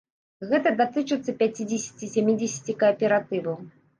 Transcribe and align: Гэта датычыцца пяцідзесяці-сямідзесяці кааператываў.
Гэта 0.51 0.71
датычыцца 0.79 1.35
пяцідзесяці-сямідзесяці 1.41 2.77
кааператываў. 2.83 3.63